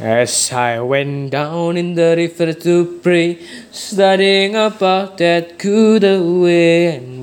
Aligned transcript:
As 0.00 0.52
I 0.52 0.80
went 0.80 1.30
down 1.30 1.76
in 1.76 1.94
the 1.94 2.14
river 2.16 2.52
to 2.52 2.98
pray, 3.00 3.38
studying 3.70 4.56
about 4.56 5.18
that 5.18 5.56
good 5.56 6.02
way 6.02 6.96
and 6.96 7.22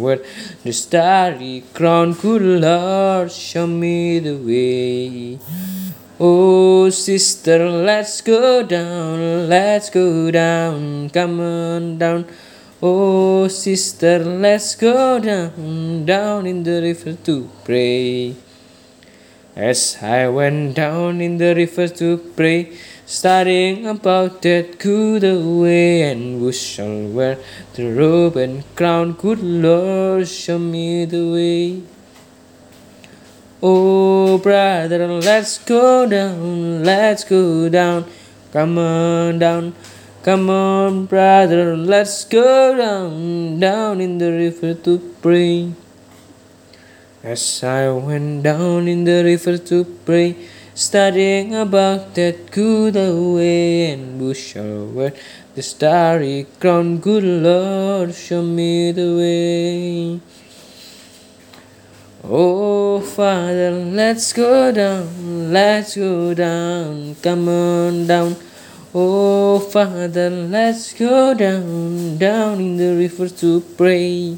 where 0.00 0.24
the 0.64 0.72
starry 0.72 1.62
crown, 1.74 2.14
good 2.14 2.40
Lord, 2.40 3.30
show 3.30 3.66
me 3.66 4.20
the 4.20 4.36
way. 4.36 5.38
Oh, 6.18 6.88
sister, 6.88 7.68
let's 7.68 8.22
go 8.22 8.62
down, 8.62 9.50
let's 9.50 9.90
go 9.90 10.30
down, 10.30 11.10
come 11.10 11.40
on 11.40 11.98
down. 11.98 12.24
Oh, 12.82 13.48
sister, 13.48 14.18
let's 14.18 14.76
go 14.76 15.18
down, 15.18 16.06
down 16.06 16.46
in 16.46 16.62
the 16.62 16.80
river 16.80 17.12
to 17.24 17.50
pray. 17.64 18.34
As 19.54 19.98
I 20.00 20.28
went 20.28 20.76
down 20.76 21.20
in 21.20 21.36
the 21.36 21.54
river 21.54 21.86
to 21.86 22.16
pray, 22.16 22.72
studying 23.04 23.86
about 23.86 24.40
that 24.40 24.78
good 24.78 25.22
way 25.60 26.10
and 26.10 26.40
bushel 26.40 27.12
wear 27.12 27.36
the 27.74 27.92
robe 27.92 28.38
and 28.38 28.64
crown, 28.74 29.12
good 29.12 29.42
Lord, 29.42 30.26
show 30.26 30.58
me 30.58 31.04
the 31.04 31.30
way. 31.30 31.82
Oh, 33.62 34.38
brother, 34.38 35.06
let's 35.20 35.58
go 35.58 36.08
down, 36.08 36.82
let's 36.82 37.24
go 37.24 37.68
down, 37.68 38.06
come 38.54 38.78
on 38.78 39.38
down, 39.38 39.74
come 40.22 40.48
on, 40.48 41.04
brother, 41.04 41.76
let's 41.76 42.24
go 42.24 42.74
down, 42.74 43.60
down 43.60 44.00
in 44.00 44.16
the 44.16 44.32
river 44.32 44.72
to 44.72 44.98
pray. 45.20 45.74
As 47.22 47.62
I 47.62 47.88
went 47.88 48.42
down 48.42 48.88
in 48.88 49.04
the 49.04 49.22
river 49.22 49.56
to 49.56 49.84
pray, 49.84 50.34
studying 50.74 51.54
about 51.54 52.16
that 52.16 52.50
good 52.50 52.96
way 52.96 53.92
and 53.92 54.18
bushel 54.18 54.90
wear 54.90 55.12
the 55.54 55.62
starry 55.62 56.48
crown, 56.58 56.98
good 56.98 57.22
Lord, 57.22 58.12
show 58.12 58.42
me 58.42 58.90
the 58.90 59.14
way. 59.14 60.20
Oh, 62.24 62.98
Father, 62.98 63.70
let's 63.70 64.32
go 64.32 64.72
down, 64.72 65.52
let's 65.52 65.94
go 65.94 66.34
down, 66.34 67.14
come 67.22 67.48
on 67.48 68.08
down. 68.08 68.34
Oh, 68.92 69.60
Father, 69.60 70.28
let's 70.28 70.92
go 70.92 71.34
down, 71.34 72.18
down 72.18 72.58
in 72.58 72.76
the 72.78 72.96
river 72.96 73.28
to 73.28 73.60
pray. 73.78 74.36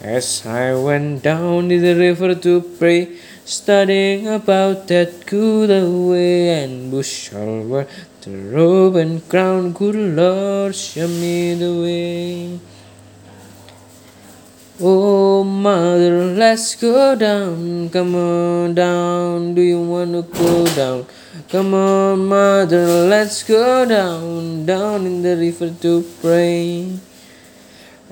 As 0.00 0.46
I 0.46 0.72
went 0.72 1.22
down 1.22 1.70
in 1.70 1.82
the 1.82 1.92
river 1.92 2.34
to 2.34 2.62
pray, 2.80 3.18
studying 3.44 4.28
about 4.28 4.88
that 4.88 5.26
good 5.26 5.68
way 6.08 6.64
and 6.64 6.90
bushel 6.90 7.36
over 7.36 7.86
the 8.22 8.30
robe 8.48 8.96
and 8.96 9.20
crown, 9.28 9.72
good 9.72 9.94
Lord, 9.94 10.74
show 10.74 11.06
me 11.06 11.52
the 11.52 11.72
way. 11.84 12.60
Oh, 14.80 15.44
mother, 15.44 16.32
let's 16.32 16.76
go 16.76 17.14
down, 17.14 17.90
come 17.90 18.14
on 18.14 18.74
down, 18.74 19.54
do 19.54 19.60
you 19.60 19.82
wanna 19.82 20.22
go 20.22 20.64
down? 20.74 21.04
Come 21.50 21.74
on, 21.74 22.24
mother, 22.24 22.86
let's 23.04 23.42
go 23.42 23.84
down, 23.84 24.64
down 24.64 25.04
in 25.04 25.20
the 25.20 25.36
river 25.36 25.68
to 25.82 26.02
pray. 26.22 26.88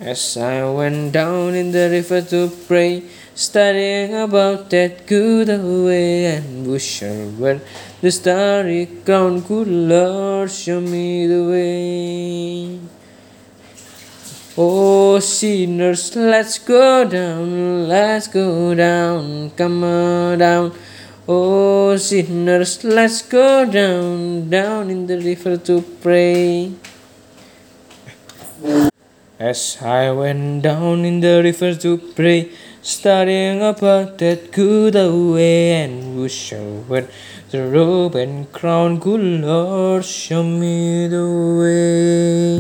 As 0.01 0.37
I 0.37 0.63
went 0.63 1.11
down 1.11 1.57
in 1.57 1.73
the 1.73 1.91
river 1.91 2.23
to 2.31 2.49
pray, 2.69 3.03
studying 3.35 4.15
about 4.15 4.71
that 4.71 5.09
good 5.09 5.49
way 5.49 6.37
and 6.37 6.65
bushel 6.65 7.35
wear 7.37 7.61
the 8.01 8.13
starry 8.13 8.87
crown, 9.05 9.41
good 9.41 9.67
Lord, 9.67 10.53
show 10.53 10.81
me 10.81 11.27
the 11.27 11.43
way. 11.51 12.79
Oh, 14.57 15.19
sinners, 15.19 16.15
let's 16.15 16.61
go 16.61 17.05
down, 17.05 17.89
let's 17.89 18.29
go 18.29 18.77
down, 18.77 19.51
come 19.51 19.83
on 19.83 20.39
down. 20.39 20.75
Oh, 21.27 21.97
sinners, 21.97 22.85
let's 22.85 23.23
go 23.23 23.67
down, 23.67 24.49
down 24.49 24.91
in 24.91 25.09
the 25.09 25.19
river 25.19 25.57
to 25.57 25.83
pray. 26.01 26.71
As 29.41 29.79
I 29.81 30.11
went 30.11 30.63
down 30.63 31.05
in 31.05 31.21
the 31.21 31.41
river 31.41 31.73
to 31.73 31.97
pray, 31.97 32.51
studying 32.83 33.63
about 33.63 34.19
that 34.19 34.51
good 34.51 34.97
away 34.97 35.85
and 35.85 36.17
bushel 36.17 36.85
wear 36.89 37.07
the 37.53 37.63
robe 37.69 38.17
and 38.17 38.51
crown, 38.51 38.99
good 38.99 39.21
Lord, 39.21 40.05
show 40.05 40.43
me 40.43 41.07
the 41.07 41.23
way. 41.61 42.49